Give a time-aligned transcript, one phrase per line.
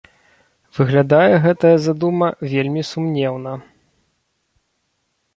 [0.77, 3.53] Выглядае гэтая задума вельмі сумнеўна.